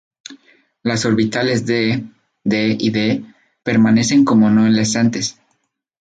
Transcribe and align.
Los 0.81 1.05
orbitales 1.05 1.63
"d", 1.67 2.03
"d" 2.43 2.75
y 2.79 2.89
"d" 2.89 3.23
permanecen 3.63 4.25
como 4.25 4.49
no 4.49 4.65
enlazantes. 4.65 5.39